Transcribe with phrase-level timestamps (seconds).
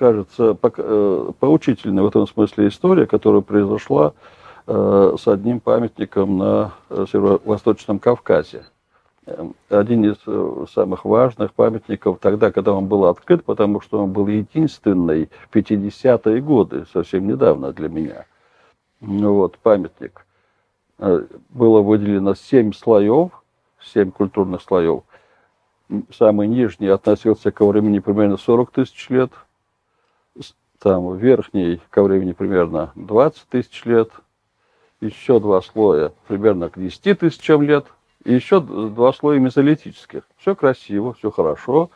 [0.00, 4.14] кажется, поучительной в этом смысле история, которая произошла
[4.66, 8.64] с одним памятником на Северо-Восточном Кавказе.
[9.26, 14.26] Эм, один из самых важных памятников тогда, когда он был открыт, потому что он был
[14.26, 18.24] единственный в 50-е годы, совсем недавно для меня.
[19.00, 20.24] Вот, памятник.
[20.98, 23.32] Было выделено семь слоев,
[23.82, 25.02] семь культурных слоев.
[26.16, 29.30] Самый нижний относился ко времени примерно 40 тысяч лет,
[30.80, 34.10] там верхний ко времени примерно 20 тысяч лет,
[35.00, 37.86] еще два слоя примерно к 10 тысячам лет,
[38.24, 40.22] и еще два слоя мезолитических.
[40.38, 41.90] Все красиво, все хорошо.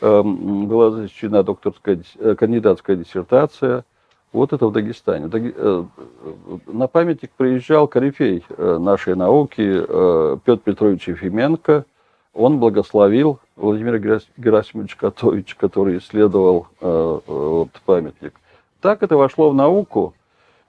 [0.00, 3.84] Эм, была защищена докторская, э, кандидатская диссертация.
[4.32, 5.28] Вот это в Дагестане.
[5.32, 5.84] Э,
[6.66, 9.80] на памятник приезжал корифей э, нашей науки
[10.44, 11.84] Петр Петрович Ефименко.
[12.32, 18.34] Он благословил Владимира Герасимовича Котовича, который исследовал вот, памятник.
[18.80, 20.14] Так это вошло в науку.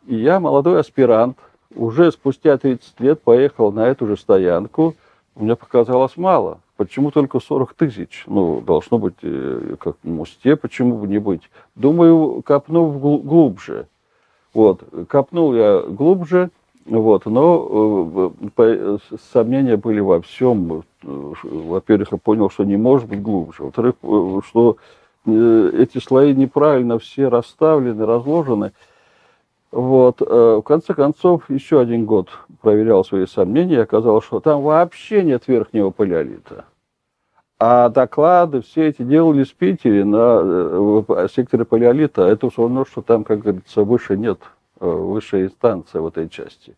[0.07, 1.37] И я, молодой аспирант,
[1.75, 4.95] уже спустя 30 лет поехал на эту же стоянку.
[5.35, 6.59] Мне показалось мало.
[6.75, 8.23] Почему только 40 тысяч?
[8.25, 11.43] Ну, должно быть, э, как в Мусте, почему бы не быть?
[11.75, 13.87] Думаю, копнув глубже.
[14.53, 16.49] Вот, копнул я глубже,
[16.85, 18.97] вот, но э,
[19.31, 20.83] сомнения были во всем.
[21.03, 23.63] Во-первых, я понял, что не может быть глубже.
[23.63, 24.77] Во-вторых, э, что
[25.25, 28.71] эти слои неправильно все расставлены, разложены.
[29.71, 30.19] Вот.
[30.19, 32.27] В конце концов, еще один год
[32.61, 36.65] проверял свои сомнения, и оказалось, что там вообще нет верхнего палеолита.
[37.63, 42.23] А доклады все эти делались в Питере на секторе палеолита.
[42.23, 46.75] Это все равно, что там, как говорится, выше нет, э, высшая инстанция в этой части.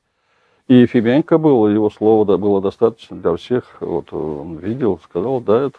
[0.67, 3.77] И Ефименко был, его слово было достаточно для всех.
[3.81, 5.77] Вот он видел, сказал, да, это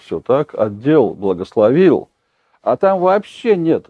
[0.00, 0.54] все так.
[0.54, 2.08] Отдел благословил,
[2.62, 3.86] а там вообще нет.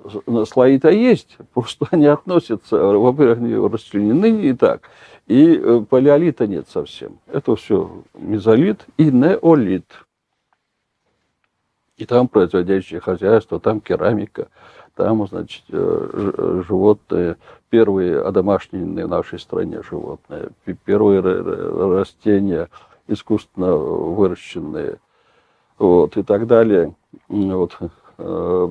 [0.49, 4.89] Слои-то есть, просто они относятся, во-первых, они расчленены не так.
[5.27, 7.19] И э, палеолита нет совсем.
[7.27, 9.85] Это все мезолит и неолит
[12.03, 14.49] и там производящее хозяйство, там керамика,
[14.95, 17.37] там, значит, э, животные,
[17.71, 20.51] первые одомашненные в нашей стране животные,
[20.85, 22.69] первые растения
[23.09, 24.99] искусственно выращенные,
[25.79, 26.95] вот, и так далее.
[27.29, 27.79] Вот,
[28.19, 28.69] э,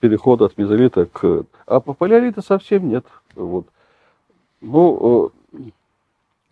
[0.00, 1.44] переход от мезолита к...
[1.66, 3.06] А по палеолита совсем нет.
[3.34, 3.66] Вот.
[4.60, 5.58] Ну, э,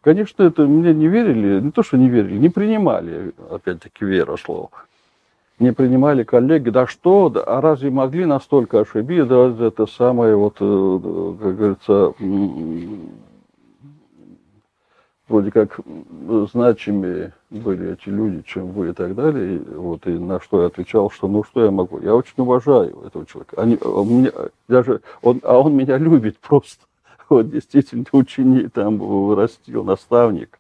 [0.01, 4.71] конечно, это мне не верили, не то, что не верили, не принимали, опять-таки, вера слова
[5.59, 11.37] не принимали коллеги, да что, а разве могли настолько ошибиться, да, это самое, вот, э,
[11.41, 12.13] как говорится,
[15.29, 15.79] вроде как
[16.53, 20.67] значимые были эти люди, чем вы и так далее, и, вот, и на что я
[20.67, 24.33] отвечал, что ну что я могу, я очень уважаю этого человека, Они, он меня,
[24.69, 26.85] даже, он, а он меня любит просто,
[27.29, 30.59] вот, действительно, ученик там вырастил, наставник,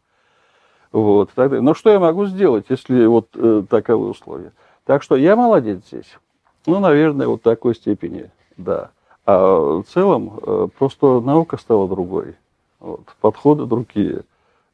[0.93, 1.62] вот, так далее.
[1.62, 4.53] Но что я могу сделать, если вот э, таковы условия?
[4.84, 6.19] Так что я молодец здесь.
[6.67, 8.91] Ну, наверное, вот такой степени, да.
[9.27, 12.37] А в целом э, просто наука стала другой.
[12.81, 14.22] Вот, подходы другие,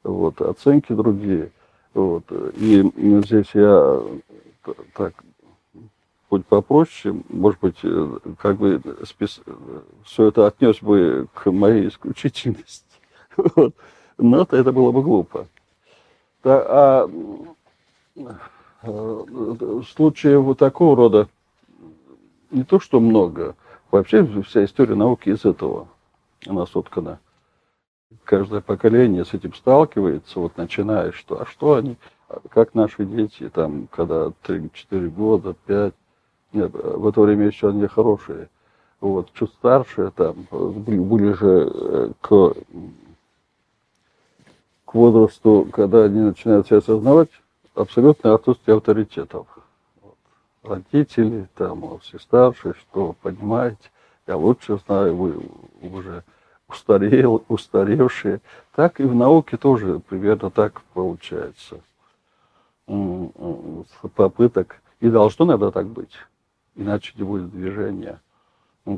[0.02, 1.52] вот, оценки другие.
[1.94, 2.24] Вот.
[2.56, 2.90] И
[3.24, 4.02] здесь я
[4.94, 5.14] так
[6.28, 9.40] хоть попроще, может быть, э, как бы спис...
[10.04, 12.84] все это отнес бы к моей исключительности.
[13.36, 13.74] Вот.
[14.18, 15.46] Но это было бы глупо.
[16.44, 17.08] а
[18.16, 18.22] Э,
[18.82, 21.28] случаев вот такого рода
[22.50, 23.54] не то что много,
[23.90, 25.88] вообще вся история науки из этого
[26.46, 27.20] она соткана.
[28.24, 31.96] Каждое поколение с этим сталкивается, вот начиная, что, а что они,
[32.48, 35.94] как наши дети, там, когда 3-4 года, 5,
[36.52, 38.48] нет, в это время еще они хорошие.
[39.00, 42.54] Вот, чуть старше, там, ближе э, к,
[44.84, 47.30] к возрасту, когда они начинают себя осознавать,
[47.80, 49.46] абсолютное отсутствие авторитетов.
[50.02, 50.16] Вот.
[50.62, 53.90] Родители, там, все старшие, что понимаете,
[54.26, 55.50] я лучше знаю, вы
[55.80, 56.22] уже
[56.68, 58.40] устарел, устаревшие.
[58.74, 61.80] Так и в науке тоже примерно так получается.
[64.14, 64.80] Попыток.
[65.00, 66.12] И должно надо так быть.
[66.76, 68.20] Иначе не будет движения.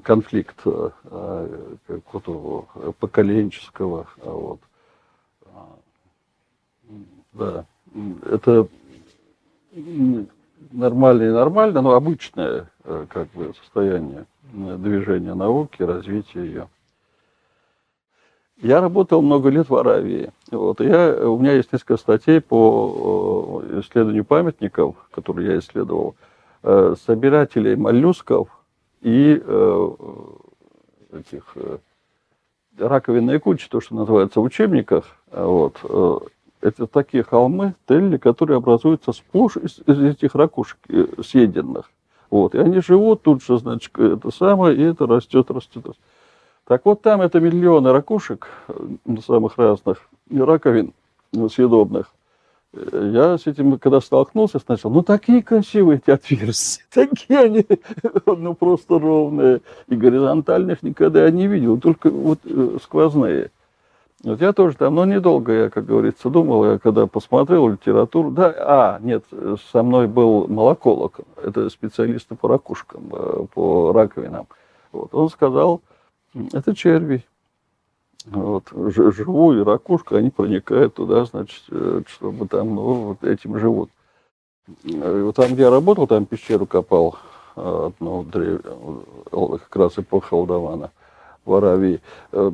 [0.03, 4.07] Конфликт э, какого-то поколенческого.
[4.17, 4.61] Вот.
[7.33, 7.67] Да
[8.25, 8.69] это
[10.71, 16.69] нормально и нормально, но обычное э, как бы состояние э, движения науки, развития ее.
[18.61, 20.31] Я работал много лет в Аравии.
[20.51, 26.15] Вот, я, у меня есть несколько статей по исследованию памятников, которые я исследовал,
[26.63, 28.49] э, собирателей моллюсков
[29.01, 29.89] и э,
[31.13, 31.79] этих э,
[32.79, 36.19] раковинные кучи, то, что называется в учебниках, вот, э,
[36.63, 41.91] это такие холмы, телли, которые образуются сплошь из, из этих ракушек э, съеденных.
[42.31, 46.03] Вот, и они живут тут же, значит, это самое, и это растет, растет, растет.
[46.67, 50.95] Так вот, там это миллионы ракушек, э, самых разных, раковин
[51.51, 52.13] съедобных.
[52.73, 57.67] Я с этим, когда столкнулся сначала, ну такие красивые эти отверстия, такие они,
[58.25, 63.51] ну просто ровные, и горизонтальных никогда я не видел, только вот э, сквозные.
[64.25, 68.55] Вот я тоже там, но недолго я, как говорится, думал, я когда посмотрел литературу, да,
[68.57, 69.25] а, нет,
[69.73, 74.47] со мной был молоколог, это специалист по ракушкам, э, по раковинам.
[74.93, 75.81] Вот, он сказал,
[76.53, 77.25] это черви.
[78.27, 83.91] Вот, живую ракушку, они проникают туда, значит, э, чтобы там, ну, вот этим живут.
[84.85, 87.17] Э, вот там, где я работал, там пещеру копал,
[87.57, 90.93] одну древнюю, как раз эпоха Алдавана
[91.45, 92.01] в Аравии.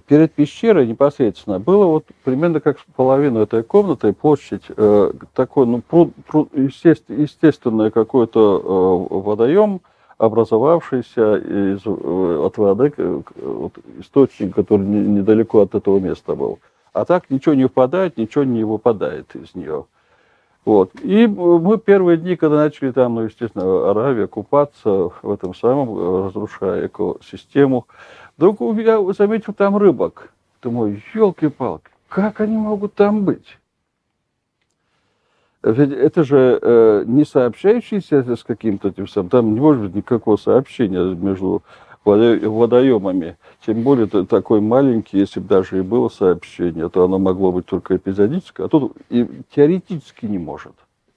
[0.07, 4.65] Перед пещерой непосредственно было вот примерно как половину этой комнаты, площадь
[5.35, 9.81] такой, ну, пруд, пруд, естественный какой-то водоем,
[10.19, 12.93] образовавшийся из, э, от воды,
[13.41, 16.59] вот, источник, который недалеко от этого места был.
[16.93, 19.87] А так ничего не впадает, ничего не выпадает из нее.
[20.69, 20.91] Вот.
[21.03, 26.89] И мы первые дни, когда начали там, ну, естественно, Аравия купаться в этом самом, разрушая
[26.89, 27.87] экосистему,
[28.37, 30.31] вдруг я заметил там рыбок.
[30.61, 33.59] Думаю, елки-палки, как они могут там быть?
[35.63, 40.37] Ведь это же э, не сообщающийся с каким-то тем самым, там не может быть никакого
[40.37, 41.63] сообщения между
[42.09, 43.37] водоемами.
[43.65, 47.67] Тем более это такой маленький, если бы даже и было сообщение, то оно могло быть
[47.67, 50.73] только эпизодическое, а тут и теоретически не может.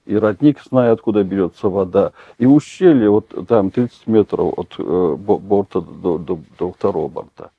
[0.06, 5.82] И родник, зная, откуда берется вода, и ущелье, вот там 30 метров от э, борта
[5.82, 7.52] до, до, до второго борта.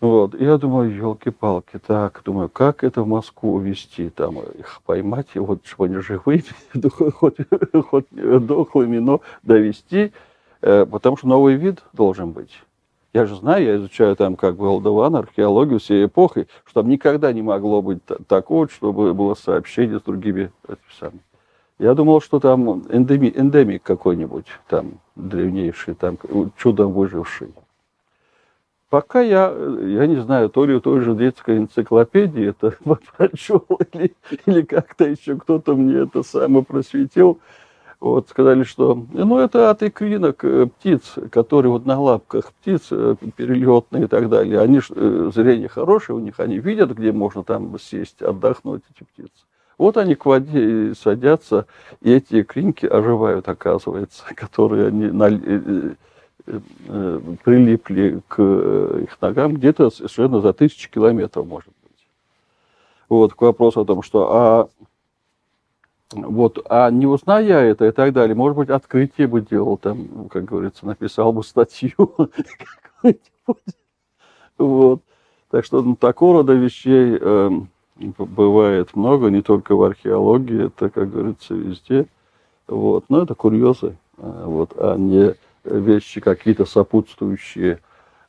[0.00, 0.38] Вот.
[0.38, 5.86] Я думаю, елки-палки, так, думаю, как это в Москву увезти, там, их поймать, вот, чтобы
[5.86, 6.44] они живыми,
[7.12, 7.36] хоть,
[7.88, 10.10] хоть дохлыми, но довести, э,
[10.66, 12.50] потому что новый вид должен быть.
[13.12, 17.32] Я же знаю, я изучаю там как бы Алдован, археологию всей эпохи, что там никогда
[17.32, 20.50] не могло быть такого, чтобы было сообщение с другими
[20.98, 21.20] самыми.
[21.78, 26.18] Я думал, что там эндеми, эндемик какой-нибудь, там древнейший, там
[26.58, 27.54] чудом выживший.
[28.88, 32.74] Пока я, я не знаю, то ли у той же детской энциклопедии это
[33.16, 34.14] прочел, или,
[34.46, 37.40] или как-то еще кто-то мне это самое просветил,
[38.10, 43.16] вот, сказали, что ну, это от икринок э, птиц, которые вот на лапках птиц э,
[43.36, 44.60] перелетные и так далее.
[44.60, 49.44] Они э, зрение хорошее у них, они видят, где можно там сесть, отдохнуть эти птицы.
[49.78, 51.66] Вот они к воде садятся,
[52.00, 55.10] и эти икринки оживают, оказывается, которые они
[56.48, 62.06] Э, прилипли к их ногам где-то совершенно за тысячи километров, может быть.
[63.08, 64.68] Вот, к вопросу о том, что а,
[66.12, 70.44] вот, а не узная это и так далее, может быть, открытие бы делал, там, как
[70.44, 72.10] говорится, написал бы статью
[74.58, 75.02] Вот.
[75.50, 77.50] Так что ну, такого рода вещей э,
[77.96, 82.06] бывает много, не только в археологии, это, как говорится, везде.
[82.66, 83.04] Вот.
[83.08, 85.34] Но это курьезы, э, вот, а не
[85.64, 87.80] вещи какие-то сопутствующие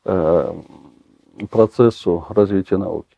[0.05, 0.61] э,
[1.49, 3.16] процессу развития науки.